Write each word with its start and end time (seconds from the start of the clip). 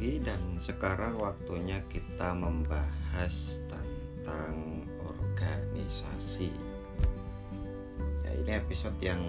lagi 0.00 0.16
dan 0.24 0.40
sekarang 0.56 1.20
waktunya 1.20 1.76
kita 1.92 2.32
membahas 2.32 3.60
tentang 3.68 4.80
organisasi. 4.96 6.48
Ya, 8.24 8.32
ini 8.32 8.48
episode 8.56 8.96
yang 9.04 9.20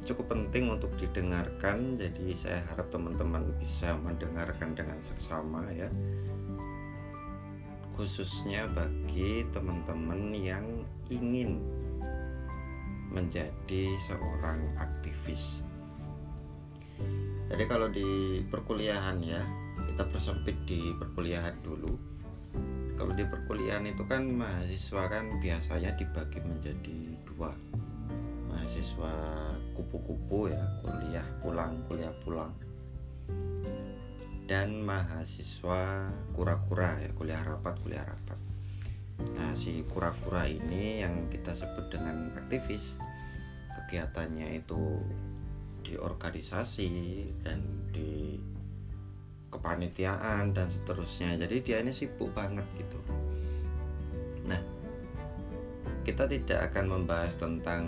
cukup 0.00 0.32
penting 0.32 0.72
untuk 0.72 0.88
didengarkan, 0.96 1.92
jadi 1.92 2.32
saya 2.40 2.64
harap 2.72 2.88
teman-teman 2.88 3.52
bisa 3.60 3.92
mendengarkan 4.00 4.72
dengan 4.72 4.96
seksama 5.04 5.68
ya. 5.76 5.92
Khususnya 8.00 8.64
bagi 8.72 9.44
teman-teman 9.52 10.32
yang 10.40 10.64
ingin 11.12 11.60
menjadi 13.12 13.92
seorang 14.08 14.72
aktivis 14.80 15.60
jadi 17.50 17.64
kalau 17.66 17.90
di 17.90 18.40
perkuliahan 18.46 19.18
ya 19.26 19.42
kita 20.00 20.06
persempit 20.06 20.56
di 20.70 20.94
perkuliahan 20.96 21.58
dulu. 21.66 21.92
Kalau 22.94 23.10
di 23.10 23.26
perkuliahan 23.26 23.90
itu 23.90 24.06
kan 24.06 24.22
mahasiswa 24.22 25.02
kan 25.10 25.28
biasanya 25.42 25.98
dibagi 25.98 26.38
menjadi 26.46 26.98
dua. 27.26 27.50
Mahasiswa 28.48 29.12
kupu-kupu 29.74 30.48
ya 30.52 30.62
kuliah 30.80 31.26
pulang 31.42 31.82
kuliah 31.90 32.14
pulang. 32.22 32.54
Dan 34.46 34.86
mahasiswa 34.86 36.06
kura-kura 36.32 37.02
ya 37.02 37.10
kuliah 37.18 37.42
rapat 37.42 37.76
kuliah 37.82 38.06
rapat. 38.06 38.38
Nah 39.34 39.52
si 39.58 39.82
kura-kura 39.90 40.46
ini 40.46 41.02
yang 41.02 41.26
kita 41.28 41.52
sebut 41.52 41.92
dengan 41.92 42.30
aktivis 42.38 42.94
kegiatannya 43.74 44.64
itu 44.64 45.02
di 45.90 45.98
organisasi 45.98 46.86
dan 47.42 47.58
di 47.90 48.38
kepanitiaan 49.50 50.54
dan 50.54 50.70
seterusnya. 50.70 51.34
Jadi 51.34 51.66
dia 51.66 51.82
ini 51.82 51.90
sibuk 51.90 52.30
banget 52.30 52.62
gitu. 52.78 53.00
Nah 54.46 54.62
kita 56.06 56.30
tidak 56.30 56.70
akan 56.70 57.02
membahas 57.02 57.34
tentang 57.34 57.84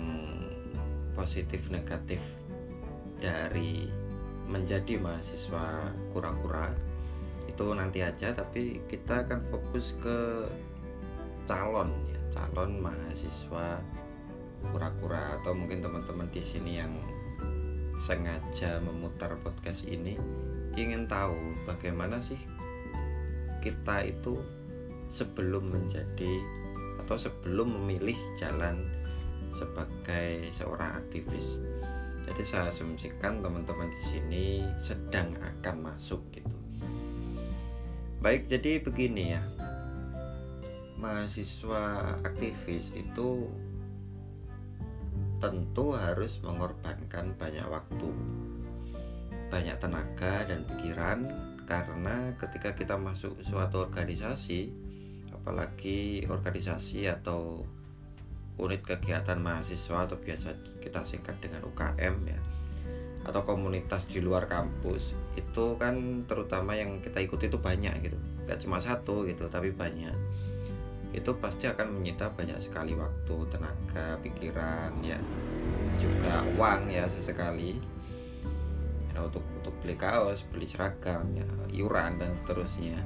positif 1.15 1.71
negatif 1.71 2.19
dari 3.23 3.87
menjadi 4.51 4.99
mahasiswa 4.99 5.87
kura-kura. 6.11 6.75
Itu 7.47 7.71
nanti 7.71 8.03
aja 8.03 8.35
tapi 8.35 8.83
kita 8.91 9.23
akan 9.23 9.47
fokus 9.47 9.95
ke 10.03 10.51
calon 11.47 11.91
ya 12.11 12.19
calon 12.35 12.79
mahasiswa 12.79 13.79
kura-kura 14.71 15.39
atau 15.39 15.51
mungkin 15.51 15.83
teman-teman 15.83 16.27
di 16.31 16.39
sini 16.39 16.79
yang 16.79 16.91
sengaja 18.03 18.83
memutar 18.83 19.31
podcast 19.39 19.87
ini 19.87 20.19
ingin 20.75 21.07
tahu 21.07 21.39
bagaimana 21.63 22.19
sih 22.19 22.39
kita 23.63 24.03
itu 24.03 24.43
sebelum 25.07 25.71
menjadi 25.71 26.43
atau 26.99 27.15
sebelum 27.15 27.79
memilih 27.79 28.19
jalan 28.35 28.83
sebagai 29.55 30.43
seorang 30.51 30.99
aktivis. 30.99 31.63
Jadi 32.27 32.43
saya 32.43 32.71
asumsikan 32.71 33.39
teman-teman 33.39 33.87
di 33.87 34.01
sini 34.03 34.45
sedang 34.83 35.31
akan 35.39 35.93
masuk 35.93 36.19
gitu. 36.35 36.57
Baik, 38.23 38.47
jadi 38.47 38.79
begini 38.79 39.35
ya. 39.35 39.43
Mahasiswa 40.99 42.15
aktivis 42.23 42.95
itu 42.95 43.51
tentu 45.43 45.91
harus 45.91 46.39
mengorbankan 46.39 47.35
banyak 47.35 47.67
waktu, 47.67 48.07
banyak 49.51 49.75
tenaga 49.75 50.47
dan 50.47 50.63
pikiran 50.63 51.27
karena 51.67 52.31
ketika 52.39 52.71
kita 52.71 52.95
masuk 52.95 53.35
suatu 53.43 53.83
organisasi, 53.83 54.71
apalagi 55.35 56.23
organisasi 56.31 57.11
atau 57.11 57.67
unit 58.55 58.87
kegiatan 58.87 59.35
mahasiswa 59.35 60.07
atau 60.07 60.15
biasa 60.15 60.55
kita 60.79 61.03
singkat 61.03 61.35
dengan 61.43 61.67
UKM 61.67 62.15
ya 62.23 62.39
atau 63.23 63.43
komunitas 63.43 64.07
di 64.07 64.19
luar 64.19 64.47
kampus 64.51 65.15
itu 65.39 65.79
kan 65.79 66.27
terutama 66.27 66.75
yang 66.75 66.99
kita 66.99 67.23
ikuti 67.23 67.47
itu 67.47 67.59
banyak 67.59 67.95
gitu. 68.03 68.19
Gak 68.47 68.63
cuma 68.63 68.83
satu 68.83 69.23
gitu 69.27 69.47
tapi 69.47 69.71
banyak 69.71 70.11
itu 71.13 71.31
pasti 71.37 71.69
akan 71.69 72.01
menyita 72.01 72.33
banyak 72.33 72.57
sekali 72.57 72.97
waktu, 72.97 73.37
tenaga, 73.53 74.17
pikiran, 74.25 74.91
ya 75.05 75.21
juga 76.01 76.41
uang 76.57 76.89
ya 76.89 77.05
sesekali. 77.05 77.77
Ya, 79.13 79.21
untuk 79.21 79.45
untuk 79.61 79.77
beli 79.85 79.93
kaos, 79.93 80.41
beli 80.49 80.65
seragam, 80.65 81.29
ya 81.37 81.45
iuran 81.69 82.17
dan 82.17 82.33
seterusnya. 82.33 82.97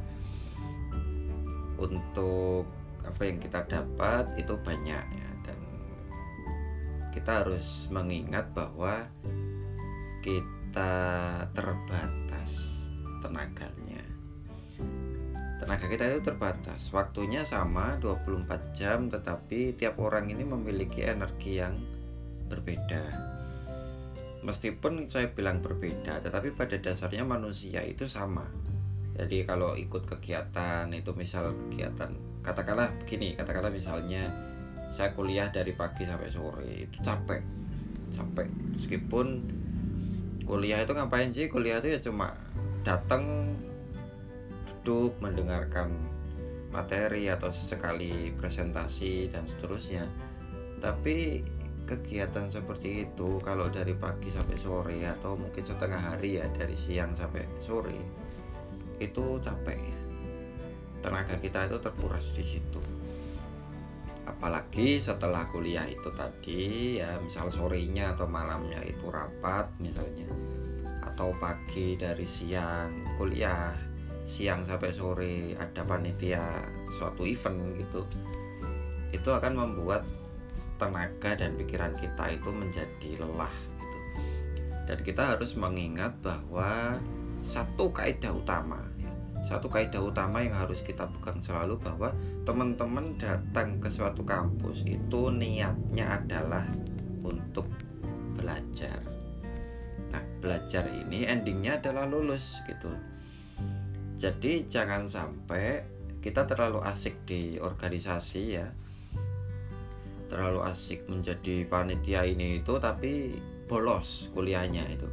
Untuk 1.78 2.64
apa 3.04 3.22
yang 3.24 3.40
kita 3.40 3.64
dapat 3.68 4.28
itu 4.36 4.56
banyak 4.60 5.04
ya 5.04 5.30
dan 5.48 5.60
kita 7.16 7.44
harus 7.44 7.88
mengingat 7.88 8.52
bahwa 8.52 9.08
kita 10.20 10.92
terbatas 11.56 12.52
tenaganya 13.24 13.87
tenaga 15.68 15.92
kita 15.92 16.04
itu 16.16 16.24
terbatas. 16.24 16.96
Waktunya 16.96 17.44
sama 17.44 18.00
24 18.00 18.72
jam 18.72 19.12
tetapi 19.12 19.76
tiap 19.76 20.00
orang 20.00 20.32
ini 20.32 20.48
memiliki 20.48 21.04
energi 21.04 21.60
yang 21.60 21.76
berbeda. 22.48 23.04
Meskipun 24.48 25.12
saya 25.12 25.28
bilang 25.36 25.60
berbeda 25.60 26.24
tetapi 26.24 26.56
pada 26.56 26.80
dasarnya 26.80 27.28
manusia 27.28 27.84
itu 27.84 28.08
sama. 28.08 28.48
Jadi 29.20 29.44
kalau 29.44 29.76
ikut 29.76 30.08
kegiatan 30.08 30.88
itu 30.96 31.12
misal 31.12 31.52
kegiatan 31.68 32.16
katakanlah 32.48 32.88
begini 33.04 33.36
katakanlah 33.36 33.68
misalnya 33.68 34.24
saya 34.96 35.12
kuliah 35.12 35.52
dari 35.52 35.76
pagi 35.76 36.08
sampai 36.08 36.32
sore 36.32 36.88
itu 36.88 36.96
capek 37.04 37.44
capek. 38.16 38.48
Meskipun 38.72 39.28
kuliah 40.48 40.80
itu 40.80 40.96
ngapain 40.96 41.36
sih? 41.36 41.52
Kuliah 41.52 41.84
itu 41.84 41.92
ya 41.92 42.00
cuma 42.00 42.40
datang 42.88 43.52
duduk 44.88 45.20
mendengarkan 45.20 45.92
materi 46.72 47.28
atau 47.28 47.52
sesekali 47.52 48.32
presentasi 48.40 49.28
dan 49.28 49.44
seterusnya. 49.44 50.08
Tapi 50.80 51.44
kegiatan 51.84 52.48
seperti 52.48 53.04
itu 53.04 53.44
kalau 53.44 53.68
dari 53.68 53.92
pagi 54.00 54.32
sampai 54.32 54.56
sore 54.56 55.04
atau 55.04 55.36
mungkin 55.36 55.60
setengah 55.60 56.00
hari 56.00 56.40
ya 56.40 56.48
dari 56.56 56.72
siang 56.72 57.12
sampai 57.20 57.44
sore 57.60 58.00
itu 59.04 59.44
capek 59.44 59.76
ya. 59.76 60.00
Tenaga 61.04 61.36
kita 61.36 61.68
itu 61.68 61.84
terkuras 61.84 62.32
di 62.32 62.48
situ. 62.48 62.80
Apalagi 64.24 65.04
setelah 65.04 65.52
kuliah 65.52 65.84
itu 65.84 66.08
tadi 66.16 66.96
ya 67.04 67.20
misal 67.20 67.52
sorenya 67.52 68.16
atau 68.16 68.24
malamnya 68.24 68.80
itu 68.88 69.12
rapat 69.12 69.68
misalnya 69.84 70.32
atau 71.04 71.36
pagi 71.36 72.00
dari 72.00 72.24
siang 72.24 73.20
kuliah 73.20 73.87
siang 74.28 74.68
sampai 74.68 74.92
sore 74.92 75.56
ada 75.56 75.88
panitia 75.88 76.44
suatu 77.00 77.24
event 77.24 77.80
gitu 77.80 78.04
itu 79.16 79.30
akan 79.32 79.56
membuat 79.56 80.04
tenaga 80.76 81.40
dan 81.40 81.56
pikiran 81.56 81.96
kita 81.96 82.36
itu 82.36 82.50
menjadi 82.52 83.24
lelah 83.24 83.56
gitu. 83.72 83.98
dan 84.92 85.00
kita 85.00 85.24
harus 85.32 85.56
mengingat 85.56 86.12
bahwa 86.20 87.00
satu 87.40 87.88
kaidah 87.96 88.36
utama 88.36 88.84
ya, 89.00 89.10
satu 89.48 89.72
kaidah 89.72 90.04
utama 90.04 90.44
yang 90.44 90.60
harus 90.60 90.84
kita 90.84 91.08
pegang 91.18 91.40
selalu 91.40 91.80
bahwa 91.80 92.12
teman-teman 92.44 93.16
datang 93.16 93.80
ke 93.80 93.88
suatu 93.88 94.28
kampus 94.28 94.84
itu 94.84 95.32
niatnya 95.32 96.20
adalah 96.20 96.68
untuk 97.24 97.66
belajar 98.36 99.00
nah 100.12 100.24
belajar 100.44 100.84
ini 100.92 101.24
endingnya 101.24 101.80
adalah 101.80 102.04
lulus 102.04 102.60
gitu 102.68 102.92
jadi 104.18 104.66
jangan 104.66 105.06
sampai 105.06 105.86
kita 106.26 106.50
terlalu 106.50 106.82
asik 106.82 107.22
di 107.30 107.62
organisasi 107.62 108.42
ya. 108.50 108.68
Terlalu 110.28 110.66
asik 110.66 111.06
menjadi 111.06 111.64
panitia 111.70 112.26
ini 112.26 112.60
itu 112.60 112.82
tapi 112.82 113.38
bolos 113.70 114.34
kuliahnya 114.34 114.90
itu. 114.90 115.08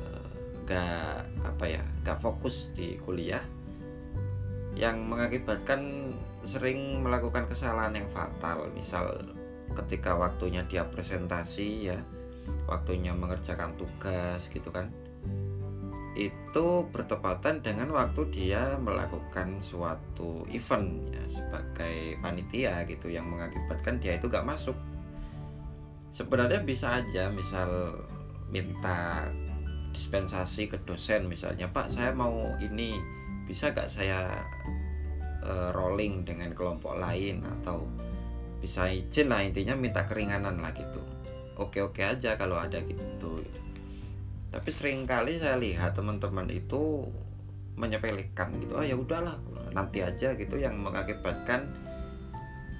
Eh, 0.00 0.32
nggak 0.64 1.46
apa 1.52 1.64
ya 1.68 1.84
nggak 2.02 2.18
fokus 2.24 2.72
di 2.72 2.96
kuliah. 3.04 3.44
Yang 4.72 4.96
mengakibatkan 5.04 6.08
sering 6.48 7.04
melakukan 7.04 7.44
kesalahan 7.44 7.92
yang 7.92 8.08
fatal. 8.08 8.72
Misal 8.72 9.20
ketika 9.76 10.16
waktunya 10.16 10.64
dia 10.64 10.88
presentasi 10.88 11.92
ya 11.92 12.00
waktunya 12.64 13.12
mengerjakan 13.12 13.76
tugas 13.76 14.48
gitu 14.48 14.72
kan 14.72 14.88
itu 16.16 16.88
bertepatan 16.88 17.60
dengan 17.60 17.92
waktu 17.92 18.26
dia 18.32 18.80
melakukan 18.80 19.60
suatu 19.60 20.48
event 20.48 21.12
ya 21.12 21.24
sebagai 21.28 22.16
panitia 22.24 22.86
gitu 22.88 23.12
yang 23.12 23.28
mengakibatkan 23.28 24.00
dia 24.00 24.16
itu 24.16 24.26
gak 24.30 24.46
masuk. 24.46 24.74
Sebenarnya 26.08 26.64
bisa 26.64 27.04
aja 27.04 27.28
misal 27.28 28.00
minta 28.48 29.28
dispensasi 29.92 30.72
ke 30.72 30.80
dosen 30.84 31.28
misalnya 31.28 31.68
Pak 31.68 31.92
saya 31.92 32.16
mau 32.16 32.56
ini 32.62 32.96
bisa 33.44 33.72
gak 33.72 33.92
saya 33.92 34.44
uh, 35.44 35.70
rolling 35.76 36.24
dengan 36.24 36.52
kelompok 36.56 36.96
lain 36.96 37.44
atau 37.60 37.84
bisa 38.58 38.90
izin 38.90 39.30
lah 39.30 39.44
intinya 39.44 39.78
minta 39.78 40.02
keringanan 40.08 40.58
lah 40.58 40.74
gitu. 40.74 40.98
Oke 41.58 41.82
oke 41.82 42.02
aja 42.02 42.38
kalau 42.38 42.58
ada 42.58 42.82
gitu 42.82 43.42
tapi 44.58 44.74
sering 44.74 45.06
kali 45.06 45.38
saya 45.38 45.54
lihat 45.54 45.94
teman-teman 45.94 46.50
itu 46.50 47.06
menyepelekan 47.78 48.58
gitu. 48.58 48.74
Ah 48.74 48.82
ya 48.82 48.98
udahlah 48.98 49.38
nanti 49.70 50.02
aja 50.02 50.34
gitu 50.34 50.58
yang 50.58 50.82
mengakibatkan 50.82 51.70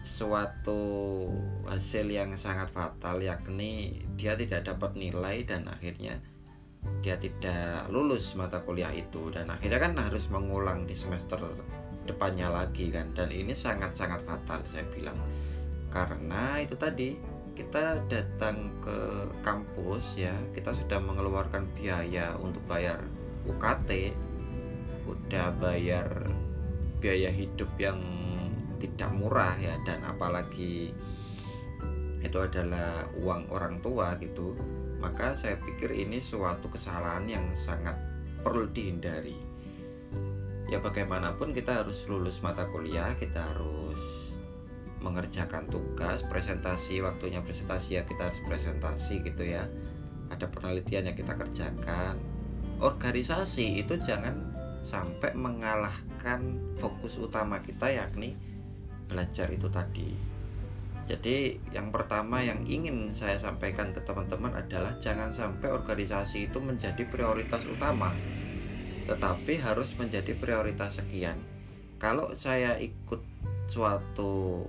suatu 0.02 1.30
hasil 1.70 2.10
yang 2.10 2.34
sangat 2.34 2.66
fatal 2.74 3.22
yakni 3.22 4.02
dia 4.18 4.34
tidak 4.34 4.66
dapat 4.66 4.98
nilai 4.98 5.46
dan 5.46 5.70
akhirnya 5.70 6.18
dia 6.98 7.14
tidak 7.14 7.86
lulus 7.94 8.34
mata 8.34 8.58
kuliah 8.66 8.90
itu. 8.90 9.30
Dan 9.30 9.46
akhirnya 9.46 9.78
kan 9.78 9.94
harus 10.02 10.26
mengulang 10.34 10.82
di 10.82 10.98
semester 10.98 11.38
depannya 12.10 12.50
lagi 12.50 12.90
kan. 12.90 13.14
Dan 13.14 13.30
ini 13.30 13.54
sangat-sangat 13.54 14.26
fatal 14.26 14.66
saya 14.66 14.82
bilang. 14.90 15.14
Karena 15.94 16.58
itu 16.58 16.74
tadi 16.74 17.37
kita 17.58 17.98
datang 18.06 18.70
ke 18.78 19.26
kampus 19.42 20.14
ya 20.14 20.30
kita 20.54 20.70
sudah 20.70 21.02
mengeluarkan 21.02 21.66
biaya 21.74 22.38
untuk 22.38 22.62
bayar 22.70 23.02
UKT 23.50 24.14
udah 25.10 25.50
bayar 25.58 26.06
biaya 27.02 27.34
hidup 27.34 27.66
yang 27.82 27.98
tidak 28.78 29.10
murah 29.10 29.58
ya 29.58 29.74
dan 29.82 30.06
apalagi 30.06 30.94
itu 32.22 32.38
adalah 32.38 33.06
uang 33.18 33.50
orang 33.54 33.78
tua 33.78 34.18
gitu. 34.18 34.54
Maka 34.98 35.38
saya 35.38 35.54
pikir 35.62 35.94
ini 35.94 36.18
suatu 36.18 36.66
kesalahan 36.66 37.30
yang 37.30 37.46
sangat 37.54 37.94
perlu 38.42 38.66
dihindari. 38.70 39.34
Ya 40.68 40.82
bagaimanapun 40.82 41.54
kita 41.54 41.82
harus 41.82 42.04
lulus 42.10 42.42
mata 42.42 42.66
kuliah 42.68 43.14
kita 43.16 43.40
harus 43.40 44.27
mengerjakan 45.00 45.70
tugas 45.70 46.26
presentasi 46.26 46.98
waktunya 47.00 47.38
presentasi 47.42 47.98
ya 47.98 48.02
kita 48.04 48.30
harus 48.30 48.40
presentasi 48.44 49.22
gitu 49.22 49.46
ya. 49.46 49.66
Ada 50.28 50.50
penelitian 50.50 51.08
yang 51.08 51.16
kita 51.16 51.34
kerjakan. 51.38 52.18
Organisasi 52.78 53.82
itu 53.82 53.98
jangan 53.98 54.54
sampai 54.86 55.34
mengalahkan 55.34 56.60
fokus 56.78 57.18
utama 57.18 57.58
kita 57.62 57.90
yakni 57.90 58.38
belajar 59.10 59.50
itu 59.50 59.66
tadi. 59.70 60.14
Jadi 61.08 61.56
yang 61.72 61.88
pertama 61.88 62.44
yang 62.44 62.68
ingin 62.68 63.08
saya 63.16 63.40
sampaikan 63.40 63.96
ke 63.96 64.04
teman-teman 64.04 64.52
adalah 64.52 64.92
jangan 65.00 65.32
sampai 65.32 65.72
organisasi 65.72 66.52
itu 66.52 66.60
menjadi 66.60 67.08
prioritas 67.08 67.64
utama 67.64 68.12
tetapi 69.08 69.56
harus 69.56 69.96
menjadi 69.96 70.36
prioritas 70.36 71.00
sekian. 71.00 71.40
Kalau 71.96 72.36
saya 72.36 72.76
ikut 72.76 73.24
suatu 73.66 74.62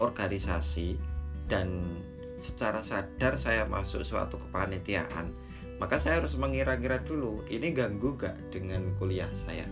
organisasi 0.00 0.98
dan 1.46 2.00
secara 2.40 2.80
sadar 2.80 3.36
saya 3.36 3.68
masuk 3.68 4.00
suatu 4.02 4.40
kepanitiaan 4.40 5.28
maka 5.80 5.96
saya 5.96 6.20
harus 6.20 6.36
mengira-ngira 6.36 7.00
dulu 7.00 7.40
ini 7.48 7.72
ganggu 7.72 8.12
gak 8.20 8.36
dengan 8.52 8.92
kuliah 9.00 9.32
saya? 9.32 9.64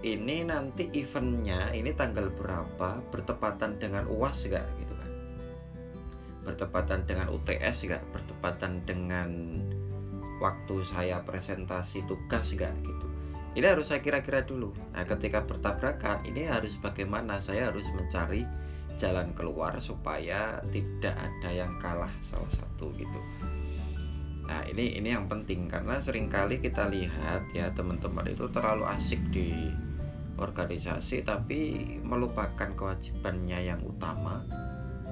Ini 0.00 0.46
nanti 0.46 0.86
eventnya 0.94 1.74
ini 1.74 1.90
tanggal 1.90 2.30
berapa 2.30 3.02
bertepatan 3.10 3.82
dengan 3.82 4.06
uas 4.06 4.46
gak 4.46 4.62
gitu 4.78 4.94
kan? 4.94 5.10
Bertepatan 6.46 7.02
dengan 7.02 7.34
UTS 7.34 7.90
gak 7.90 8.02
bertepatan 8.14 8.86
dengan 8.86 9.28
waktu 10.38 10.86
saya 10.86 11.18
presentasi 11.26 12.06
tugas 12.06 12.54
gak 12.54 12.70
gitu? 12.86 13.06
Ini 13.58 13.74
harus 13.74 13.90
saya 13.90 13.98
kira-kira 13.98 14.46
dulu. 14.46 14.70
Nah 14.94 15.02
ketika 15.02 15.42
bertabrakan 15.42 16.22
ini 16.30 16.46
harus 16.46 16.78
bagaimana? 16.78 17.42
Saya 17.42 17.74
harus 17.74 17.90
mencari 17.90 18.46
jalan 19.00 19.32
keluar 19.32 19.80
supaya 19.80 20.60
tidak 20.68 21.16
ada 21.16 21.48
yang 21.48 21.72
kalah 21.80 22.12
salah 22.20 22.52
satu 22.52 22.92
gitu. 23.00 23.20
Nah 24.44 24.60
ini 24.68 25.00
ini 25.00 25.16
yang 25.16 25.24
penting 25.24 25.72
karena 25.72 25.96
sering 25.96 26.28
kali 26.28 26.60
kita 26.60 26.84
lihat 26.92 27.48
ya 27.56 27.72
teman-teman 27.72 28.28
itu 28.28 28.44
terlalu 28.52 28.84
asik 28.92 29.22
di 29.32 29.72
organisasi 30.36 31.24
tapi 31.24 31.60
melupakan 32.04 32.68
kewajibannya 32.76 33.72
yang 33.72 33.80
utama 33.84 34.44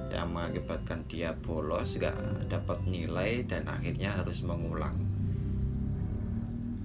yang 0.09 0.33
mengakibatkan 0.33 1.05
dia 1.05 1.37
bolos 1.37 2.01
gak 2.01 2.17
dapat 2.49 2.81
nilai 2.89 3.45
dan 3.45 3.69
akhirnya 3.69 4.13
harus 4.13 4.41
mengulang. 4.41 4.97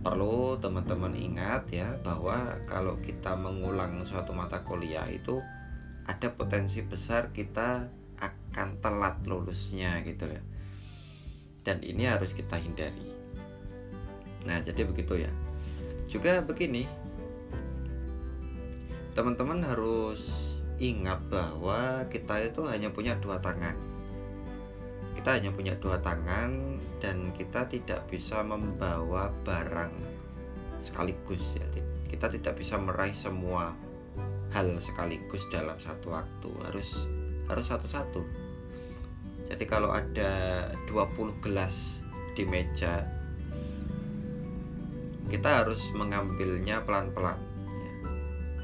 Perlu 0.03 0.59
teman-teman 0.59 1.15
ingat 1.15 1.71
ya 1.71 1.95
bahwa 2.03 2.59
kalau 2.67 2.99
kita 2.99 3.39
mengulang 3.39 4.03
suatu 4.03 4.35
mata 4.35 4.59
kuliah 4.67 5.07
itu 5.07 5.39
ada 6.09 6.27
potensi 6.31 6.83
besar 6.83 7.31
kita 7.31 7.87
akan 8.19 8.79
telat 8.79 9.23
lulusnya 9.27 9.99
gitu 10.03 10.27
ya 10.27 10.43
dan 11.63 11.79
ini 11.79 12.05
harus 12.05 12.35
kita 12.35 12.59
hindari. 12.59 13.07
Nah 14.43 14.59
jadi 14.59 14.83
begitu 14.83 15.23
ya. 15.23 15.31
Juga 16.05 16.43
begini. 16.43 16.85
Teman-teman 19.15 19.63
harus 19.63 20.51
ingat 20.77 21.23
bahwa 21.31 22.03
kita 22.11 22.43
itu 22.43 22.67
hanya 22.67 22.91
punya 22.91 23.15
dua 23.17 23.39
tangan. 23.39 23.79
Kita 25.15 25.39
hanya 25.39 25.55
punya 25.55 25.79
dua 25.79 26.03
tangan 26.03 26.75
dan 26.99 27.31
kita 27.31 27.71
tidak 27.71 28.03
bisa 28.11 28.43
membawa 28.43 29.31
barang 29.47 29.95
sekaligus 30.83 31.55
ya. 31.55 31.65
Kita 32.11 32.27
tidak 32.27 32.59
bisa 32.59 32.75
meraih 32.75 33.15
semua 33.15 33.71
hal 34.53 34.69
sekaligus 34.77 35.49
dalam 35.49 35.75
satu 35.81 36.13
waktu 36.13 36.49
harus 36.69 37.09
harus 37.49 37.65
satu-satu 37.67 38.21
jadi 39.49 39.65
kalau 39.65 39.89
ada 39.91 40.69
20 40.87 41.43
gelas 41.43 41.99
di 42.37 42.45
meja 42.45 43.03
kita 45.27 45.65
harus 45.65 45.89
mengambilnya 45.97 46.85
pelan-pelan 46.85 47.41
ya. 47.81 47.91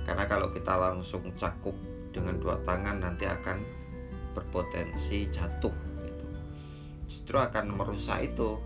karena 0.06 0.24
kalau 0.30 0.54
kita 0.54 0.78
langsung 0.78 1.26
cakup 1.34 1.74
dengan 2.14 2.38
dua 2.38 2.62
tangan 2.62 3.02
nanti 3.02 3.26
akan 3.26 3.62
berpotensi 4.38 5.26
jatuh 5.34 5.74
gitu. 6.06 6.26
justru 7.10 7.42
akan 7.42 7.74
merusak 7.74 8.30
itu 8.30 8.62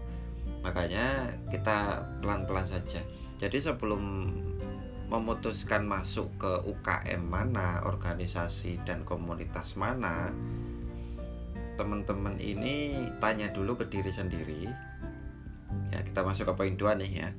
makanya 0.60 1.32
kita 1.48 2.04
pelan-pelan 2.20 2.68
saja 2.68 3.00
jadi 3.40 3.72
sebelum 3.72 4.04
memutuskan 5.14 5.86
masuk 5.86 6.34
ke 6.42 6.52
UKM 6.66 7.22
mana, 7.22 7.86
organisasi 7.86 8.82
dan 8.82 9.06
komunitas 9.06 9.78
mana, 9.78 10.34
teman-teman 11.78 12.42
ini 12.42 12.98
tanya 13.22 13.54
dulu 13.54 13.78
ke 13.78 13.86
diri 13.86 14.10
sendiri. 14.10 14.66
Ya, 15.94 16.02
kita 16.02 16.26
masuk 16.26 16.50
ke 16.50 16.54
poin 16.58 16.74
dua 16.74 16.98
nih 16.98 17.14
ya. 17.14 17.30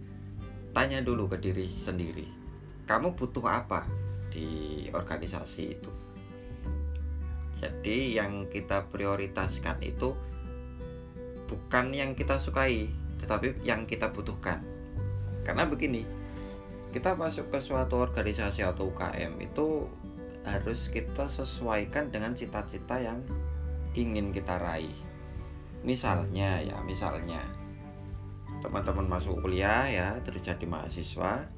Tanya 0.71 1.03
dulu 1.03 1.27
ke 1.27 1.43
diri 1.43 1.67
sendiri. 1.67 2.31
Kamu 2.87 3.19
butuh 3.19 3.43
apa 3.51 3.83
di 4.31 4.87
organisasi 4.95 5.63
itu? 5.67 5.91
Jadi 7.59 8.15
yang 8.15 8.47
kita 8.55 8.87
prioritaskan 8.87 9.83
itu 9.83 10.15
bukan 11.51 11.91
yang 11.91 12.15
kita 12.15 12.39
sukai, 12.39 12.87
tetapi 13.19 13.67
yang 13.67 13.83
kita 13.91 14.15
butuhkan. 14.15 14.63
Karena 15.43 15.67
begini, 15.67 16.24
kita 16.95 17.19
masuk 17.19 17.51
ke 17.51 17.59
suatu 17.59 17.99
organisasi 17.99 18.63
atau 18.63 18.95
UKM 18.95 19.35
itu 19.43 19.91
harus 20.47 20.87
kita 20.95 21.27
sesuaikan 21.27 22.15
dengan 22.15 22.39
cita-cita 22.39 23.03
yang 23.03 23.19
ingin 23.99 24.31
kita 24.31 24.63
raih. 24.63 24.95
Misalnya 25.83 26.63
ya, 26.63 26.79
misalnya 26.87 27.43
teman-teman 28.63 29.11
masuk 29.11 29.43
kuliah 29.43 29.91
ya, 29.91 30.09
terus 30.23 30.47
jadi 30.47 30.63
mahasiswa. 30.71 31.51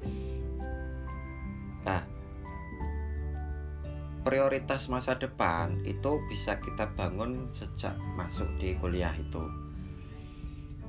Nah, 1.85 2.01
prioritas 4.25 4.89
masa 4.89 5.21
depan 5.21 5.77
itu 5.85 6.17
bisa 6.33 6.57
kita 6.57 6.89
bangun 6.97 7.53
sejak 7.53 7.93
masuk 8.17 8.49
di 8.57 8.73
kuliah 8.81 9.13
itu. 9.13 9.45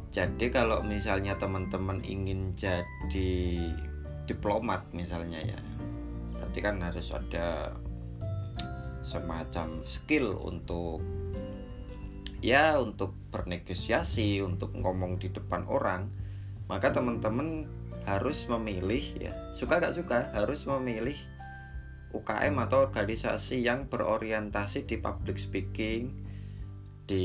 Jadi 0.08 0.48
kalau 0.48 0.80
misalnya 0.80 1.36
teman-teman 1.36 2.00
ingin 2.00 2.56
jadi 2.56 3.60
diplomat 4.28 4.92
misalnya 4.92 5.40
ya. 5.40 5.60
Nanti 6.36 6.60
kan 6.60 6.76
harus 6.84 7.08
ada 7.16 7.72
semacam 9.00 9.80
skill 9.88 10.36
untuk 10.44 11.00
ya 12.44 12.76
untuk 12.76 13.16
bernegosiasi 13.32 14.44
untuk 14.44 14.76
ngomong 14.76 15.16
di 15.16 15.32
depan 15.32 15.64
orang. 15.64 16.12
Maka 16.68 16.92
teman-teman 16.92 17.64
harus 18.04 18.48
memilih 18.48 19.04
ya 19.20 19.32
suka 19.52 19.80
gak 19.80 19.96
suka 19.96 20.32
harus 20.32 20.64
memilih 20.64 21.16
UKM 22.16 22.56
atau 22.64 22.88
organisasi 22.88 23.60
yang 23.60 23.84
berorientasi 23.84 24.88
di 24.88 24.96
public 24.96 25.36
speaking 25.36 26.24
di 27.04 27.24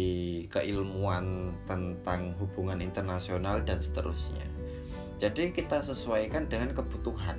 keilmuan 0.51 1.55
tentang 1.67 2.35
hubungan 2.39 2.83
internasional 2.83 3.63
dan 3.63 3.79
seterusnya 3.79 4.52
jadi 5.17 5.53
kita 5.53 5.85
sesuaikan 5.85 6.49
dengan 6.49 6.73
kebutuhan. 6.73 7.37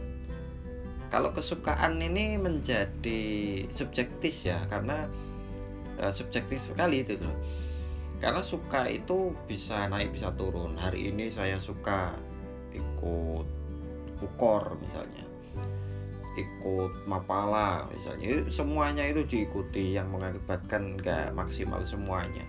Kalau 1.11 1.31
kesukaan 1.31 2.02
ini 2.02 2.38
menjadi 2.40 3.23
subjektif 3.71 4.50
ya 4.50 4.59
karena 4.66 5.07
uh, 6.02 6.11
subjektif 6.11 6.59
sekali 6.59 7.07
itu 7.07 7.14
loh. 7.19 7.37
Karena 8.19 8.40
suka 8.43 8.88
itu 8.90 9.35
bisa 9.47 9.87
naik 9.87 10.14
bisa 10.14 10.35
turun. 10.35 10.75
Hari 10.75 11.14
ini 11.14 11.31
saya 11.31 11.61
suka 11.61 12.14
ikut 12.75 13.47
ukor 14.23 14.75
misalnya 14.81 15.25
ikut 16.35 17.07
mapala 17.07 17.87
misalnya. 17.95 18.50
Semuanya 18.50 19.07
itu 19.07 19.23
diikuti 19.23 19.95
yang 19.95 20.11
mengakibatkan 20.11 20.99
nggak 20.99 21.31
maksimal 21.35 21.78
semuanya. 21.87 22.43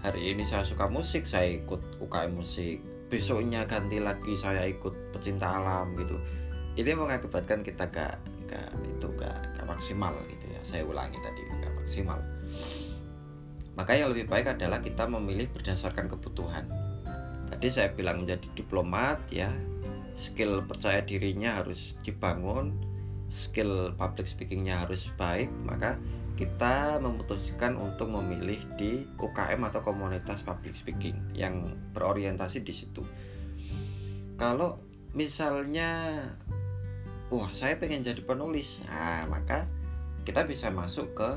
Hari 0.00 0.32
ini 0.32 0.46
saya 0.46 0.64
suka 0.64 0.88
musik 0.88 1.28
saya 1.28 1.58
ikut 1.58 2.00
UKM 2.00 2.32
musik 2.38 2.80
besoknya 3.08 3.64
ganti 3.64 3.98
lagi 3.98 4.36
saya 4.36 4.68
ikut 4.68 5.12
pecinta 5.12 5.58
alam 5.58 5.96
gitu. 5.96 6.16
Ini 6.78 6.94
mengakibatkan 6.94 7.66
kita 7.66 7.90
gak 7.90 8.14
gak 8.48 8.70
itu 8.86 9.08
gak, 9.18 9.36
gak 9.58 9.66
maksimal 9.66 10.14
gitu 10.30 10.46
ya. 10.52 10.60
Saya 10.62 10.82
ulangi 10.86 11.18
tadi 11.20 11.40
gak 11.58 11.74
maksimal. 11.74 12.20
Maka 13.74 13.94
yang 13.94 14.12
lebih 14.12 14.28
baik 14.28 14.54
adalah 14.54 14.78
kita 14.82 15.08
memilih 15.08 15.48
berdasarkan 15.50 16.06
kebutuhan. 16.10 16.68
Tadi 17.48 17.66
saya 17.72 17.90
bilang 17.96 18.22
menjadi 18.22 18.46
diplomat 18.54 19.18
ya 19.32 19.50
skill 20.18 20.66
percaya 20.66 20.98
dirinya 21.06 21.62
harus 21.62 21.94
dibangun 22.02 22.74
skill 23.30 23.94
public 23.94 24.26
speakingnya 24.26 24.82
harus 24.82 25.06
baik 25.14 25.46
maka 25.62 25.94
kita 26.38 27.02
memutuskan 27.02 27.74
untuk 27.74 28.14
memilih 28.14 28.62
di 28.78 29.02
UKM 29.18 29.58
atau 29.58 29.82
komunitas 29.82 30.46
public 30.46 30.78
speaking 30.78 31.18
yang 31.34 31.74
berorientasi 31.90 32.62
di 32.62 32.70
situ. 32.70 33.02
Kalau 34.38 34.78
misalnya 35.18 36.22
wah 37.34 37.50
saya 37.50 37.74
pengen 37.82 38.06
jadi 38.06 38.22
penulis 38.22 38.86
nah 38.86 39.26
maka 39.26 39.66
kita 40.22 40.46
bisa 40.46 40.70
masuk 40.70 41.18
ke 41.18 41.30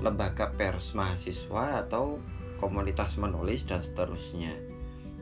lembaga 0.00 0.48
pers 0.56 0.96
mahasiswa 0.96 1.84
atau 1.84 2.16
komunitas 2.56 3.20
menulis 3.20 3.68
dan 3.68 3.84
seterusnya. 3.84 4.56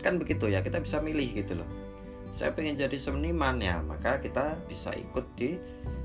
Kan 0.06 0.22
begitu 0.22 0.46
ya 0.46 0.62
kita 0.62 0.78
bisa 0.78 1.02
milih 1.02 1.34
gitu 1.34 1.58
loh. 1.58 1.66
Saya 2.30 2.54
pengen 2.54 2.78
jadi 2.78 2.94
seniman 2.94 3.58
ya 3.58 3.82
maka 3.82 4.22
kita 4.22 4.54
bisa 4.70 4.94
ikut 4.94 5.26
di 5.34 5.58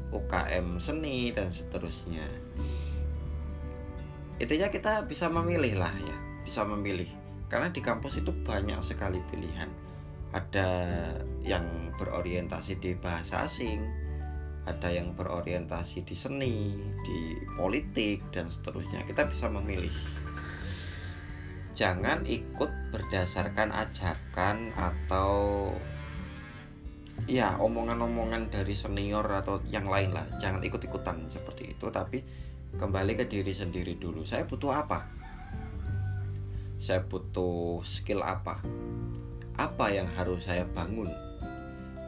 UKM 0.10 0.82
seni 0.82 1.30
dan 1.30 1.54
seterusnya 1.54 2.26
intinya 4.42 4.68
kita 4.68 5.08
bisa 5.08 5.32
memilih 5.32 5.80
lah 5.80 5.94
ya 5.96 6.18
bisa 6.46 6.62
memilih. 6.62 7.10
Karena 7.50 7.74
di 7.74 7.82
kampus 7.82 8.22
itu 8.22 8.30
banyak 8.32 8.78
sekali 8.86 9.18
pilihan. 9.34 9.70
Ada 10.34 10.70
yang 11.42 11.94
berorientasi 11.98 12.78
di 12.78 12.94
bahasa 12.94 13.48
asing 13.50 14.06
ada 14.66 14.90
yang 14.90 15.14
berorientasi 15.14 16.10
di 16.10 16.18
seni 16.18 16.74
di 17.06 17.38
politik 17.54 18.34
dan 18.34 18.50
seterusnya. 18.50 19.06
Kita 19.06 19.30
bisa 19.30 19.46
memilih. 19.46 19.94
Jangan 21.78 22.26
ikut 22.26 22.72
berdasarkan 22.90 23.70
ajakan 23.70 24.74
atau 24.74 25.70
ya 27.30 27.62
omongan-omongan 27.62 28.50
dari 28.50 28.74
senior 28.74 29.30
atau 29.30 29.62
yang 29.70 29.86
lain 29.86 30.18
lah. 30.18 30.26
Jangan 30.42 30.66
ikut-ikutan 30.66 31.30
seperti 31.30 31.78
itu 31.78 31.94
tapi 31.94 32.26
kembali 32.76 33.16
ke 33.16 33.26
diri 33.28 33.56
sendiri 33.56 33.96
dulu. 33.96 34.28
Saya 34.28 34.44
butuh 34.44 34.72
apa? 34.72 35.08
Saya 36.76 37.04
butuh 37.08 37.80
skill 37.88 38.20
apa? 38.22 38.60
Apa 39.56 39.92
yang 39.92 40.12
harus 40.14 40.44
saya 40.44 40.68
bangun? 40.68 41.08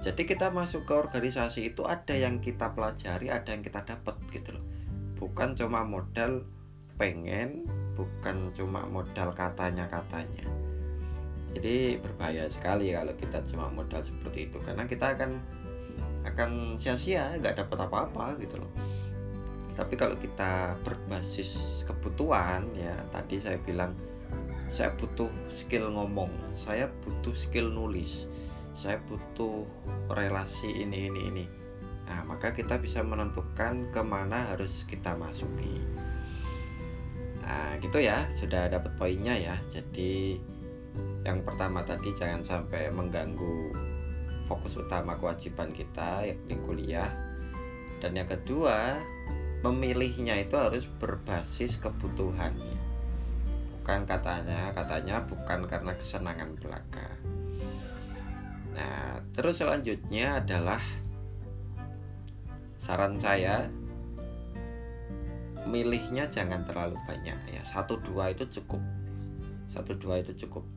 Jadi 0.03 0.27
kita 0.27 0.51
masuk 0.51 0.87
ke 0.87 0.93
organisasi 0.93 1.73
itu 1.73 1.83
ada 1.87 2.13
yang 2.13 2.39
kita 2.43 2.71
pelajari 2.75 3.31
ada 3.31 3.49
yang 3.51 3.63
kita 3.63 3.83
dapat 3.83 4.15
gitu 4.31 4.55
loh. 4.55 4.63
Bukan 5.17 5.57
cuma 5.57 5.87
modal 5.87 6.45
pengen 6.97 7.65
bukan 7.97 8.53
cuma 8.53 8.85
modal 8.89 9.33
katanya 9.33 9.85
katanya 9.89 10.45
jadi 11.57 11.97
berbahaya 11.97 12.45
sekali 12.53 12.93
kalau 12.93 13.13
kita 13.17 13.41
cuma 13.49 13.65
modal 13.73 14.01
seperti 14.05 14.45
itu. 14.45 14.61
Karena 14.61 14.85
kita 14.85 15.17
akan 15.17 15.41
akan 16.27 16.75
sia-sia 16.75 17.33
nggak 17.39 17.65
dapat 17.65 17.87
apa-apa 17.87 18.35
gitu 18.37 18.59
loh 18.59 18.69
tapi 19.77 19.93
kalau 19.93 20.17
kita 20.17 20.73
berbasis 20.81 21.85
kebutuhan 21.85 22.65
ya 22.73 22.97
tadi 23.13 23.37
saya 23.37 23.61
bilang 23.61 23.93
saya 24.67 24.91
butuh 24.97 25.29
skill 25.47 25.93
ngomong 25.93 26.33
saya 26.57 26.89
butuh 27.05 27.37
skill 27.37 27.69
nulis 27.69 28.25
saya 28.77 29.01
butuh 29.09 29.65
relasi 30.13 30.85
ini 30.85 31.09
ini 31.09 31.21
ini. 31.33 31.45
Nah 32.05 32.21
maka 32.29 32.53
kita 32.53 32.77
bisa 32.77 33.01
menentukan 33.01 33.89
ke 33.89 34.01
mana 34.05 34.53
harus 34.53 34.85
kita 34.85 35.17
masuki. 35.17 35.81
Nah 37.41 37.81
gitu 37.81 37.97
ya 37.97 38.29
sudah 38.37 38.69
dapat 38.69 38.93
poinnya 39.01 39.33
ya. 39.33 39.57
Jadi 39.73 40.37
yang 41.25 41.41
pertama 41.41 41.81
tadi 41.81 42.13
jangan 42.13 42.45
sampai 42.45 42.93
mengganggu 42.93 43.73
fokus 44.45 44.77
utama 44.77 45.17
kewajiban 45.17 45.73
kita 45.73 46.29
di 46.29 46.55
kuliah. 46.61 47.09
Dan 47.97 48.13
yang 48.13 48.29
kedua 48.29 48.93
memilihnya 49.65 50.37
itu 50.37 50.53
harus 50.53 50.85
berbasis 51.01 51.81
kebutuhan 51.81 52.53
bukan 53.87 54.03
katanya 54.03 54.75
katanya 54.75 55.23
bukan 55.23 55.63
karena 55.63 55.95
kesenangan 55.95 56.59
belaka. 56.59 57.07
Nah 58.75 59.23
terus 59.31 59.63
selanjutnya 59.63 60.43
adalah 60.43 60.83
saran 62.75 63.15
saya 63.15 63.71
milihnya 65.71 66.27
jangan 66.27 66.67
terlalu 66.67 66.99
banyak 67.07 67.39
ya. 67.47 67.63
Satu 67.63 68.03
dua 68.03 68.35
itu 68.35 68.43
cukup. 68.59 68.83
Satu 69.71 69.95
dua 69.95 70.19
itu 70.19 70.35
cukup. 70.35 70.67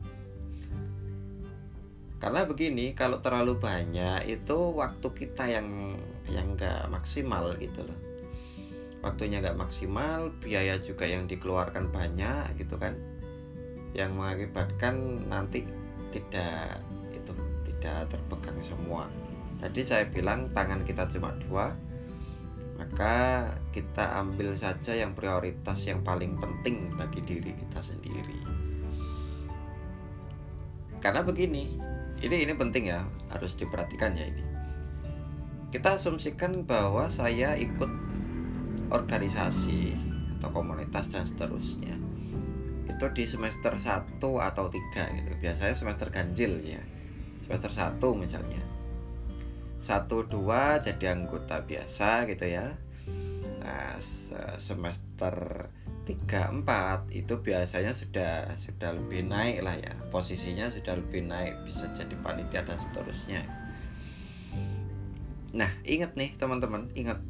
Karena 2.15 2.47
begini 2.47 2.95
kalau 2.95 3.19
terlalu 3.19 3.59
banyak 3.59 4.23
itu 4.23 4.55
waktu 4.55 5.07
kita 5.11 5.51
yang 5.51 5.99
yang 6.31 6.55
nggak 6.55 6.87
maksimal 6.87 7.51
gitu 7.59 7.83
loh 7.83 8.10
waktunya 9.01 9.41
nggak 9.41 9.57
maksimal 9.57 10.29
biaya 10.41 10.77
juga 10.77 11.09
yang 11.09 11.25
dikeluarkan 11.25 11.89
banyak 11.89 12.57
gitu 12.61 12.77
kan 12.77 12.93
yang 13.91 14.15
mengakibatkan 14.15 15.27
nanti 15.27 15.67
tidak 16.13 16.79
itu 17.11 17.33
tidak 17.67 18.07
terpegang 18.07 18.59
semua. 18.63 19.09
Tadi 19.59 19.81
saya 19.83 20.07
bilang 20.07 20.49
tangan 20.55 20.81
kita 20.87 21.05
cuma 21.11 21.35
dua 21.37 21.75
maka 22.81 23.45
kita 23.69 24.17
ambil 24.17 24.57
saja 24.57 24.97
yang 24.97 25.13
prioritas 25.13 25.85
yang 25.85 26.01
paling 26.01 26.33
penting 26.41 26.89
bagi 26.97 27.21
diri 27.21 27.53
kita 27.53 27.77
sendiri. 27.77 28.41
Karena 30.97 31.21
begini 31.21 31.77
ini 32.21 32.35
ini 32.41 32.53
penting 32.57 32.89
ya 32.89 33.05
harus 33.29 33.53
diperhatikan 33.53 34.17
ya 34.17 34.25
ini. 34.29 34.41
Kita 35.69 35.95
asumsikan 35.95 36.65
bahwa 36.65 37.05
saya 37.07 37.53
ikut 37.53 37.89
organisasi 38.91 39.95
atau 40.39 40.49
komunitas 40.51 41.09
dan 41.09 41.23
seterusnya. 41.23 41.95
Itu 42.91 43.07
di 43.15 43.25
semester 43.25 43.73
1 43.79 44.19
atau 44.19 44.65
3 44.67 45.17
gitu. 45.17 45.31
Biasanya 45.39 45.73
semester 45.73 46.11
ganjil 46.11 46.59
ya. 46.61 46.81
Semester 47.41 47.71
1 47.71 47.97
misalnya. 48.13 48.61
1 49.81 50.05
2 50.29 50.85
jadi 50.85 51.05
anggota 51.17 51.65
biasa 51.65 52.29
gitu 52.29 52.45
ya. 52.45 52.77
Nah 53.65 53.97
semester 54.61 55.33
3 56.05 56.65
4 56.65 57.13
itu 57.13 57.33
biasanya 57.41 57.93
sudah 57.93 58.57
sudah 58.57 58.93
lebih 58.97 59.25
naik 59.25 59.65
lah 59.65 59.77
ya. 59.77 59.93
Posisinya 60.09 60.69
sudah 60.69 60.97
lebih 60.97 61.25
naik 61.25 61.57
bisa 61.65 61.89
jadi 61.97 62.13
panitia 62.21 62.61
dan 62.65 62.77
seterusnya. 62.77 63.41
Nah 65.57 65.71
ingat 65.85 66.13
nih 66.13 66.37
teman-teman 66.37 66.89
ingat 66.93 67.21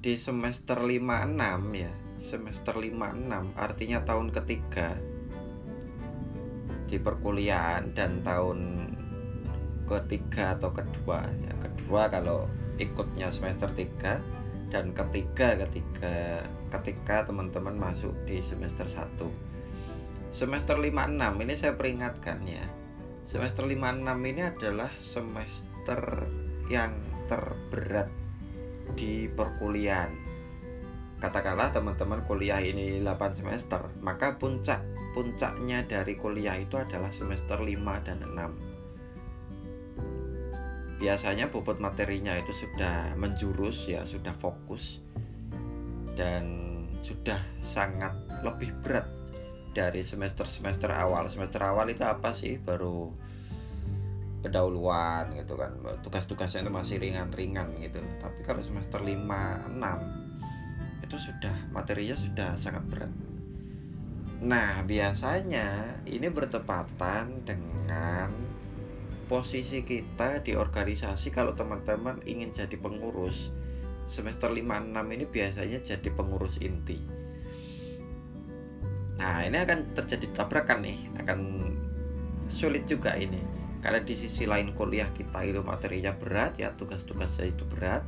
di 0.00 0.16
semester 0.16 0.80
5 0.80 0.96
6 0.96 1.36
ya. 1.76 1.92
Semester 2.20 2.74
5 2.76 2.92
6 2.92 3.56
artinya 3.56 4.02
tahun 4.02 4.32
ketiga 4.32 4.96
di 6.86 6.96
perkuliahan 7.02 7.92
dan 7.92 8.22
tahun 8.22 8.90
ketiga 9.86 10.58
atau 10.58 10.70
kedua. 10.74 11.26
Ya 11.44 11.54
kedua 11.60 12.08
kalau 12.10 12.50
ikutnya 12.76 13.30
semester 13.32 13.70
3 13.72 14.72
dan 14.72 14.90
ketiga 14.92 15.54
ketika 15.66 16.42
ketika 16.74 17.30
teman-teman 17.30 17.78
masuk 17.78 18.12
di 18.26 18.42
semester 18.42 18.90
1 18.90 19.46
semester 20.36 20.76
56 20.76 21.16
ini 21.48 21.54
saya 21.56 21.72
peringatkan 21.80 22.44
ya. 22.44 22.60
Semester 23.24 23.64
56 23.64 24.04
ini 24.30 24.42
adalah 24.44 24.92
semester 25.00 26.28
yang 26.68 26.92
terberat 27.26 28.25
di 28.94 29.26
perkuliahan. 29.26 30.12
Katakanlah 31.18 31.72
teman-teman 31.72 32.22
kuliah 32.28 32.60
ini 32.60 33.00
8 33.00 33.40
semester 33.40 33.88
maka 34.04 34.36
puncak 34.36 34.84
puncaknya 35.16 35.82
dari 35.88 36.12
kuliah 36.14 36.60
itu 36.60 36.76
adalah 36.76 37.08
semester 37.08 37.56
5 37.56 38.04
dan 38.04 38.20
6 38.20 38.76
biasanya 40.96 41.52
bobot 41.52 41.76
materinya 41.76 42.32
itu 42.36 42.52
sudah 42.56 43.16
menjurus 43.20 43.84
ya 43.88 44.04
sudah 44.04 44.32
fokus 44.40 45.04
dan 46.16 46.44
sudah 47.04 47.38
sangat 47.60 48.16
lebih 48.40 48.72
berat 48.80 49.04
dari 49.76 50.00
semester-semester 50.00 50.88
awal. 50.88 51.28
Semester 51.28 51.60
awal 51.60 51.92
itu 51.92 52.00
apa 52.00 52.32
sih? 52.32 52.56
Baru 52.56 53.12
pendahuluan 54.44 55.32
gitu 55.36 55.56
kan. 55.56 55.76
Tugas-tugasnya 56.04 56.66
itu 56.66 56.72
masih 56.72 56.96
ringan-ringan 57.00 57.72
gitu. 57.80 58.00
Tapi 58.20 58.40
kalau 58.44 58.60
semester 58.60 59.00
5 59.00 59.14
6 59.16 60.26
itu 61.06 61.16
sudah 61.22 61.54
materinya 61.70 62.16
sudah 62.18 62.50
sangat 62.58 62.82
berat. 62.90 63.12
Nah 64.42 64.82
biasanya 64.84 65.98
ini 66.04 66.28
bertepatan 66.28 67.46
dengan 67.46 68.28
posisi 69.26 69.82
kita 69.82 70.44
di 70.44 70.54
organisasi 70.54 71.34
kalau 71.34 71.54
teman-teman 71.54 72.20
ingin 72.26 72.52
jadi 72.52 72.76
pengurus. 72.78 73.50
Semester 74.06 74.54
5-6 74.54 75.02
ini 75.18 75.24
biasanya 75.26 75.82
jadi 75.82 76.08
pengurus 76.14 76.62
inti. 76.62 77.02
Nah 79.18 79.42
ini 79.42 79.58
akan 79.58 79.98
terjadi 79.98 80.30
tabrakan 80.30 80.86
nih 80.86 80.98
akan 81.18 81.40
sulit 82.46 82.86
juga 82.86 83.18
ini 83.18 83.65
karena 83.86 84.02
di 84.02 84.18
sisi 84.18 84.50
lain 84.50 84.74
kuliah 84.74 85.06
kita 85.14 85.46
itu 85.46 85.62
materinya 85.62 86.10
berat 86.10 86.58
ya 86.58 86.74
tugas-tugasnya 86.74 87.54
itu 87.54 87.62
berat 87.70 88.02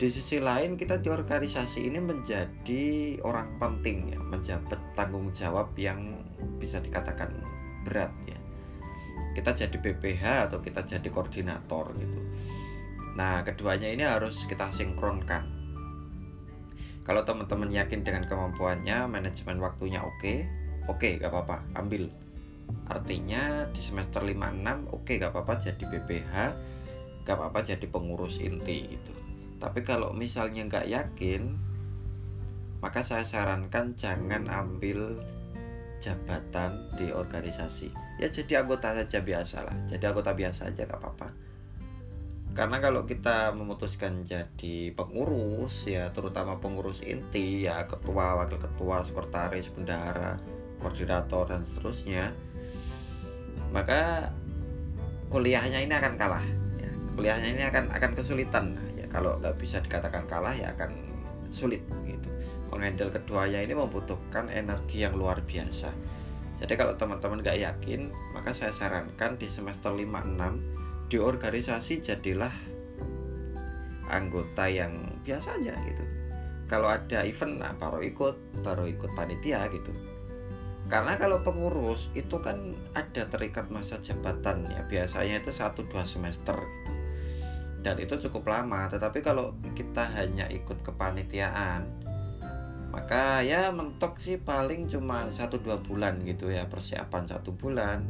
di 0.00 0.08
sisi 0.08 0.40
lain 0.40 0.80
kita 0.80 0.96
di 0.96 1.12
organisasi 1.12 1.84
ini 1.84 2.00
menjadi 2.00 3.20
orang 3.20 3.60
penting 3.60 4.16
ya 4.16 4.20
menjabat 4.24 4.80
tanggung 4.96 5.28
jawab 5.28 5.68
yang 5.76 6.24
bisa 6.56 6.80
dikatakan 6.80 7.28
berat 7.84 8.08
ya 8.24 8.40
kita 9.36 9.52
jadi 9.52 9.76
BPH 9.76 10.48
atau 10.48 10.64
kita 10.64 10.80
jadi 10.88 11.08
koordinator 11.12 11.92
gitu 12.00 12.20
Nah, 13.18 13.42
keduanya 13.42 13.90
ini 13.90 14.06
harus 14.06 14.46
kita 14.46 14.70
sinkronkan. 14.70 15.42
Kalau 17.02 17.26
teman-teman 17.26 17.68
yakin 17.68 18.06
dengan 18.06 18.28
kemampuannya, 18.28 19.10
manajemen 19.10 19.58
waktunya 19.58 19.98
oke, 19.98 20.14
okay, 20.22 20.46
oke, 20.86 21.02
okay, 21.02 21.18
gak 21.18 21.28
apa-apa, 21.28 21.66
ambil. 21.74 22.06
Artinya 22.88 23.66
di 23.70 23.80
semester 23.80 24.22
5-6, 24.22 24.34
oke, 24.90 25.06
okay, 25.06 25.14
gak 25.20 25.32
apa-apa 25.32 25.60
jadi 25.60 25.84
BPH, 25.86 26.34
gak 27.24 27.36
apa-apa 27.36 27.60
jadi 27.62 27.86
pengurus 27.86 28.40
inti 28.42 28.96
gitu. 28.96 29.12
Tapi 29.60 29.84
kalau 29.84 30.16
misalnya 30.16 30.64
nggak 30.64 30.88
yakin, 30.88 31.52
maka 32.80 33.04
saya 33.04 33.28
sarankan 33.28 33.92
jangan 33.92 34.48
ambil 34.48 35.20
jabatan 36.00 36.88
di 36.96 37.12
organisasi. 37.12 37.92
Ya 38.16 38.32
jadi 38.32 38.64
anggota 38.64 38.96
saja 38.96 39.20
biasa 39.20 39.68
lah, 39.68 39.76
jadi 39.84 40.10
anggota 40.10 40.32
biasa 40.32 40.72
aja 40.72 40.88
gak 40.88 40.96
apa-apa 40.96 41.50
karena 42.50 42.82
kalau 42.82 43.06
kita 43.06 43.54
memutuskan 43.54 44.26
jadi 44.26 44.90
pengurus 44.98 45.86
ya 45.86 46.10
terutama 46.10 46.58
pengurus 46.58 46.98
inti 47.06 47.62
ya 47.64 47.86
ketua 47.86 48.42
wakil 48.42 48.58
ketua 48.58 49.06
sekretaris 49.06 49.70
bendahara 49.70 50.34
koordinator 50.82 51.46
dan 51.46 51.62
seterusnya 51.62 52.34
maka 53.70 54.30
kuliahnya 55.30 55.86
ini 55.86 55.94
akan 55.94 56.18
kalah 56.18 56.42
ya. 56.82 56.90
kuliahnya 57.14 57.48
ini 57.54 57.62
akan 57.70 57.94
akan 57.94 58.10
kesulitan. 58.18 58.74
Ya 58.98 59.06
kalau 59.06 59.38
nggak 59.38 59.56
bisa 59.58 59.78
dikatakan 59.78 60.26
kalah 60.26 60.54
ya 60.54 60.74
akan 60.74 61.06
sulit 61.50 61.82
gitu. 62.06 62.28
Menghandle 62.70 63.10
keduanya 63.10 63.62
ini 63.62 63.74
membutuhkan 63.74 64.50
energi 64.50 65.02
yang 65.02 65.14
luar 65.14 65.42
biasa. 65.42 65.90
Jadi 66.60 66.72
kalau 66.76 66.94
teman-teman 66.98 67.40
nggak 67.40 67.58
yakin 67.58 68.10
maka 68.36 68.52
saya 68.52 68.74
sarankan 68.74 69.38
di 69.40 69.48
semester 69.48 69.94
5-6 69.94 71.08
di 71.10 71.16
organisasi 71.18 72.04
jadilah 72.04 72.52
anggota 74.10 74.66
yang 74.66 74.92
biasa 75.22 75.56
aja 75.62 75.74
gitu. 75.86 76.04
Kalau 76.70 76.86
ada 76.86 77.26
event 77.26 77.58
nah 77.58 77.74
baru 77.74 78.02
ikut 78.02 78.62
baru 78.62 78.86
ikut 78.86 79.10
panitia 79.18 79.66
gitu 79.74 80.09
karena 80.90 81.14
kalau 81.22 81.46
pengurus 81.46 82.10
itu 82.18 82.42
kan 82.42 82.74
ada 82.98 83.22
terikat 83.30 83.70
masa 83.70 84.02
jabatan 84.02 84.66
ya. 84.66 84.82
Biasanya 84.90 85.38
itu 85.38 85.54
satu 85.54 85.86
dua 85.86 86.02
semester. 86.02 86.58
Dan 87.78 88.02
itu 88.02 88.18
cukup 88.26 88.50
lama. 88.50 88.90
Tetapi 88.90 89.22
kalau 89.22 89.54
kita 89.78 90.10
hanya 90.18 90.50
ikut 90.50 90.82
kepanitiaan 90.82 92.10
maka 92.90 93.38
ya 93.46 93.70
mentok 93.70 94.18
sih 94.18 94.42
paling 94.42 94.90
cuma 94.90 95.30
satu 95.30 95.62
dua 95.62 95.78
bulan 95.78 96.26
gitu 96.26 96.50
ya. 96.50 96.66
Persiapan 96.66 97.22
satu 97.22 97.54
bulan. 97.54 98.02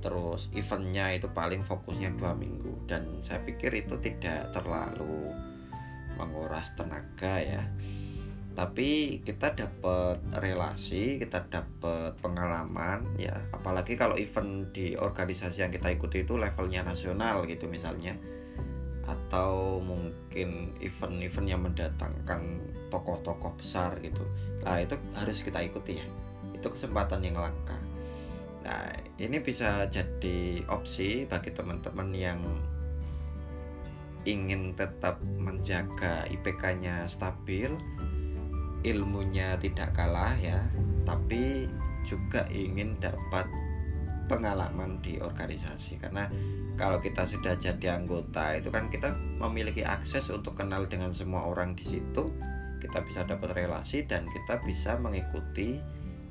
Terus 0.00 0.48
eventnya 0.56 1.12
itu 1.12 1.28
paling 1.36 1.60
fokusnya 1.68 2.16
dua 2.16 2.32
minggu. 2.32 2.88
Dan 2.88 3.20
saya 3.20 3.44
pikir 3.44 3.68
itu 3.76 4.00
tidak 4.00 4.48
terlalu 4.56 5.36
menguras 6.16 6.72
tenaga 6.72 7.36
ya 7.38 7.62
tapi 8.58 9.22
kita 9.22 9.54
dapat 9.54 10.18
relasi 10.34 11.22
kita 11.22 11.46
dapat 11.46 12.18
pengalaman 12.18 13.06
ya. 13.14 13.38
Apalagi 13.54 13.94
kalau 13.94 14.18
event 14.18 14.74
di 14.74 14.98
organisasi 14.98 15.62
yang 15.62 15.70
kita 15.70 15.94
ikuti 15.94 16.26
itu 16.26 16.34
levelnya 16.34 16.82
nasional 16.82 17.46
gitu 17.46 17.70
misalnya. 17.70 18.18
Atau 19.06 19.78
mungkin 19.78 20.74
event-event 20.82 21.46
yang 21.46 21.62
mendatangkan 21.62 22.58
tokoh-tokoh 22.90 23.54
besar 23.62 23.94
gitu. 24.02 24.26
Nah 24.66 24.82
itu 24.82 24.98
harus 25.14 25.38
kita 25.46 25.62
ikuti 25.62 26.02
ya. 26.02 26.06
Itu 26.50 26.74
kesempatan 26.74 27.22
yang 27.22 27.38
langka. 27.38 27.78
Nah, 28.66 28.90
ini 29.22 29.38
bisa 29.38 29.86
jadi 29.86 30.66
opsi 30.66 31.30
bagi 31.30 31.54
teman-teman 31.54 32.10
yang 32.10 32.42
ingin 34.26 34.76
tetap 34.76 35.22
menjaga 35.40 36.28
IPK-nya 36.28 37.08
stabil, 37.08 37.72
ilmunya 38.86 39.58
tidak 39.58 39.94
kalah 39.94 40.34
ya, 40.38 40.62
tapi 41.02 41.66
juga 42.06 42.46
ingin 42.52 42.94
dapat 43.02 43.48
pengalaman 44.28 45.00
di 45.00 45.18
organisasi. 45.18 45.98
Karena 45.98 46.28
kalau 46.76 47.00
kita 47.02 47.24
sudah 47.24 47.56
jadi 47.56 47.98
anggota 47.98 48.54
itu 48.54 48.68
kan 48.68 48.92
kita 48.92 49.16
memiliki 49.40 49.82
akses 49.82 50.28
untuk 50.30 50.54
kenal 50.54 50.86
dengan 50.86 51.10
semua 51.10 51.48
orang 51.48 51.74
di 51.74 51.82
situ. 51.82 52.30
Kita 52.78 53.02
bisa 53.02 53.26
dapat 53.26 53.58
relasi 53.58 54.06
dan 54.06 54.22
kita 54.30 54.62
bisa 54.62 54.94
mengikuti 55.02 55.82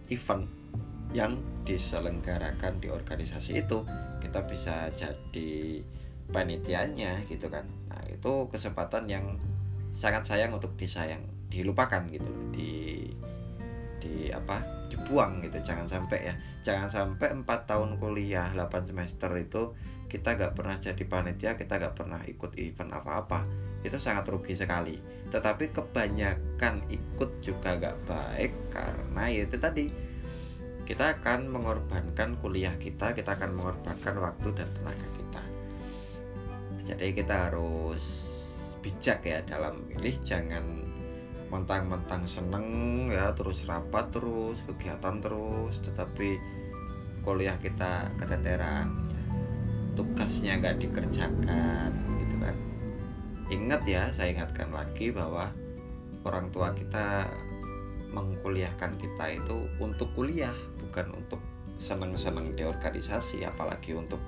event 0.08 0.48
yang 1.12 1.36
diselenggarakan 1.68 2.80
di 2.80 2.88
organisasi 2.88 3.68
itu. 3.68 3.84
Kita 4.24 4.48
bisa 4.48 4.88
jadi 4.96 5.84
panitianya 6.32 7.28
gitu 7.28 7.52
kan. 7.52 7.68
Nah 7.92 8.04
itu 8.08 8.48
kesempatan 8.48 9.12
yang 9.12 9.36
sangat 9.92 10.24
sayang 10.24 10.56
untuk 10.56 10.76
disayang 10.80 11.37
dilupakan 11.48 12.06
gitu 12.12 12.28
loh 12.28 12.46
di 12.52 12.72
di 13.98 14.30
apa 14.32 14.62
dibuang 14.88 15.44
gitu. 15.44 15.60
Jangan 15.60 15.88
sampai 15.88 16.32
ya 16.32 16.34
jangan 16.64 16.90
sampai 16.90 17.34
empat 17.34 17.68
tahun 17.68 18.00
kuliah 18.00 18.52
8 18.56 18.90
semester 18.90 19.32
itu 19.36 19.76
kita 20.08 20.40
gak 20.40 20.56
pernah 20.56 20.80
jadi 20.80 21.04
panitia 21.04 21.60
kita 21.60 21.76
gak 21.76 21.96
pernah 22.00 22.20
ikut 22.24 22.56
event 22.56 22.92
apa-apa. 22.96 23.44
Itu 23.84 24.00
sangat 24.00 24.28
rugi 24.32 24.56
sekali. 24.56 24.96
Tetapi 25.28 25.76
kebanyakan 25.76 26.88
ikut 26.88 27.32
juga 27.44 27.76
gak 27.76 27.98
baik 28.08 28.54
karena 28.72 29.24
ya 29.28 29.44
itu 29.44 29.58
tadi 29.60 29.86
kita 30.88 31.20
akan 31.20 31.52
mengorbankan 31.52 32.40
kuliah 32.40 32.72
kita 32.80 33.12
kita 33.12 33.36
akan 33.36 33.60
mengorbankan 33.60 34.16
waktu 34.24 34.48
dan 34.56 34.70
tenaga 34.72 35.08
kita. 35.20 35.44
Jadi 36.88 37.08
kita 37.12 37.52
harus 37.52 38.24
bijak 38.80 39.20
ya 39.28 39.44
dalam 39.44 39.84
milih 39.92 40.16
jangan 40.24 40.87
mentang-mentang 41.48 42.28
seneng 42.28 43.08
ya 43.08 43.32
terus 43.32 43.64
rapat 43.64 44.12
terus 44.12 44.60
kegiatan 44.68 45.24
terus 45.24 45.80
tetapi 45.80 46.36
kuliah 47.24 47.56
kita 47.60 48.12
keteteran 48.20 48.88
ya. 49.12 49.22
tugasnya 49.96 50.60
nggak 50.60 50.80
dikerjakan 50.80 51.92
gitu 52.24 52.36
kan. 52.40 52.56
Ingat 53.48 53.82
ya 53.88 54.04
saya 54.12 54.36
ingatkan 54.36 54.72
lagi 54.76 55.12
bahwa 55.12 55.52
orang 56.28 56.52
tua 56.52 56.76
kita 56.76 57.28
mengkuliahkan 58.12 59.00
kita 59.00 59.26
itu 59.40 59.68
untuk 59.80 60.12
kuliah 60.16 60.56
bukan 60.80 61.16
untuk 61.16 61.40
seneng-seneng 61.78 62.58
di 62.58 62.66
organisasi 62.66 63.46
apalagi 63.46 63.94
untuk 63.96 64.20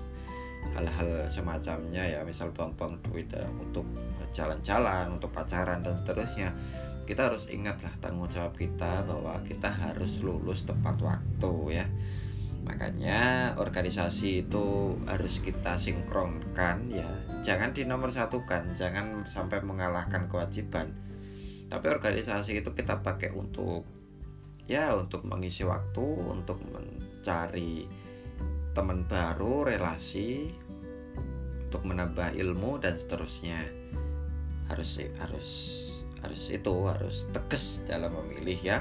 hal-hal 0.75 1.27
semacamnya 1.31 2.03
ya. 2.03 2.19
Misal 2.23 2.51
buang-buang 2.51 2.99
duit 3.07 3.31
ya, 3.31 3.47
untuk 3.59 3.87
jalan-jalan 4.35 5.17
untuk 5.17 5.31
pacaran 5.33 5.81
dan 5.81 5.95
seterusnya 5.97 6.53
kita 7.09 7.25
harus 7.33 7.49
ingat 7.49 7.81
lah 7.81 7.89
tanggung 7.97 8.29
jawab 8.29 8.53
kita 8.53 9.01
bahwa 9.01 9.41
kita 9.41 9.65
harus 9.65 10.21
lulus 10.21 10.61
tepat 10.61 11.01
waktu 11.01 11.81
ya. 11.81 11.89
Makanya 12.69 13.57
organisasi 13.57 14.45
itu 14.45 14.93
harus 15.09 15.41
kita 15.41 15.73
sinkronkan 15.81 16.85
ya. 16.93 17.09
Jangan 17.41 17.73
di 17.73 17.81
satukan 17.89 18.77
jangan 18.77 19.25
sampai 19.25 19.57
mengalahkan 19.65 20.29
kewajiban. 20.29 20.93
Tapi 21.65 21.85
organisasi 21.89 22.61
itu 22.61 22.77
kita 22.77 23.01
pakai 23.01 23.33
untuk 23.33 23.89
ya 24.69 24.93
untuk 24.93 25.25
mengisi 25.25 25.65
waktu 25.65 26.05
untuk 26.29 26.61
mencari 26.61 27.89
teman 28.77 29.09
baru 29.09 29.65
relasi 29.65 30.45
untuk 31.65 31.89
menambah 31.89 32.37
ilmu 32.37 32.77
dan 32.77 32.93
seterusnya. 33.01 33.65
Harus 34.69 35.01
harus 35.17 35.49
harus 36.23 36.51
itu 36.51 36.73
harus 36.85 37.27
tegas 37.31 37.83
dalam 37.87 38.15
memilih 38.23 38.59
ya. 38.59 38.79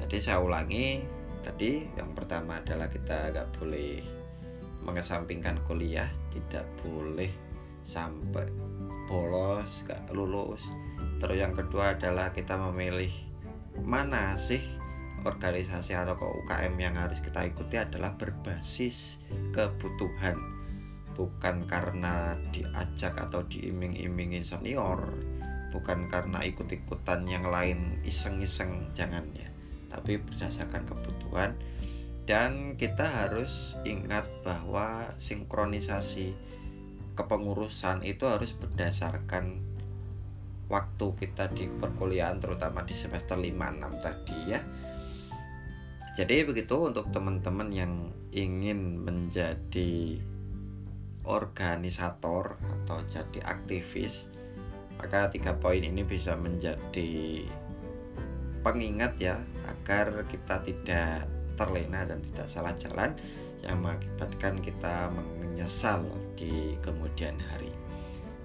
Tadi 0.00 0.16
saya 0.22 0.40
ulangi 0.42 1.02
tadi 1.40 1.88
yang 1.96 2.12
pertama 2.12 2.60
adalah 2.60 2.92
kita 2.92 3.32
nggak 3.32 3.48
boleh 3.56 4.20
mengesampingkan 4.84 5.60
kuliah 5.68 6.08
tidak 6.32 6.64
boleh 6.80 7.28
sampai 7.84 8.46
bolos 9.10 9.82
gak 9.84 10.06
lulus. 10.14 10.70
Terus 11.20 11.36
yang 11.36 11.52
kedua 11.52 11.98
adalah 11.98 12.32
kita 12.32 12.56
memilih 12.56 13.10
mana 13.82 14.38
sih 14.38 14.62
organisasi 15.20 15.92
atau 15.92 16.16
UKM 16.16 16.74
yang 16.80 16.96
harus 16.96 17.20
kita 17.20 17.44
ikuti 17.44 17.76
adalah 17.76 18.16
berbasis 18.16 19.20
kebutuhan. 19.52 20.38
Bukan 21.12 21.68
karena 21.68 22.38
diajak 22.54 23.18
atau 23.18 23.44
diiming-imingi 23.44 24.40
senior 24.40 25.04
bukan 25.70 26.06
karena 26.10 26.42
ikut-ikutan 26.46 27.26
yang 27.26 27.46
lain 27.46 27.98
iseng-iseng 28.06 28.94
jangan 28.94 29.26
ya. 29.34 29.48
Tapi 29.90 30.22
berdasarkan 30.22 30.86
kebutuhan. 30.86 31.58
Dan 32.28 32.78
kita 32.78 33.10
harus 33.10 33.74
ingat 33.82 34.22
bahwa 34.46 35.10
sinkronisasi 35.18 36.36
kepengurusan 37.18 38.06
itu 38.06 38.22
harus 38.30 38.54
berdasarkan 38.54 39.66
waktu 40.70 41.06
kita 41.18 41.50
di 41.50 41.66
perkuliahan 41.66 42.38
terutama 42.38 42.86
di 42.86 42.94
semester 42.94 43.34
5-6 43.34 44.06
tadi 44.06 44.38
ya. 44.46 44.62
Jadi 46.14 46.46
begitu 46.46 46.86
untuk 46.86 47.10
teman-teman 47.10 47.74
yang 47.74 48.14
ingin 48.30 49.02
menjadi 49.02 50.22
organisator 51.26 52.58
atau 52.62 52.98
jadi 53.10 53.42
aktivis 53.42 54.29
maka 55.00 55.32
tiga 55.32 55.56
poin 55.56 55.80
ini 55.80 56.04
bisa 56.04 56.36
menjadi 56.36 57.48
pengingat 58.60 59.16
ya 59.16 59.40
agar 59.64 60.28
kita 60.28 60.60
tidak 60.60 61.24
terlena 61.56 62.04
dan 62.04 62.20
tidak 62.20 62.46
salah 62.52 62.76
jalan 62.76 63.16
yang 63.64 63.80
mengakibatkan 63.80 64.60
kita 64.60 65.08
menyesal 65.40 66.04
di 66.36 66.76
kemudian 66.84 67.40
hari. 67.40 67.72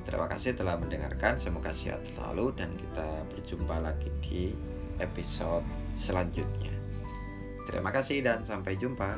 Terima 0.07 0.31
kasih 0.31 0.55
telah 0.55 0.79
mendengarkan, 0.79 1.35
semoga 1.35 1.75
sehat 1.75 2.07
selalu 2.15 2.55
dan 2.55 2.71
kita 2.79 3.27
berjumpa 3.35 3.75
lagi 3.83 4.07
di 4.23 4.55
episode 5.03 5.67
selanjutnya. 5.99 6.71
Terima 7.67 7.91
kasih 7.91 8.23
dan 8.23 8.47
sampai 8.47 8.79
jumpa. 8.79 9.11